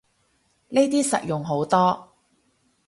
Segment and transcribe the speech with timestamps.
[0.69, 2.13] 呢啲實用好多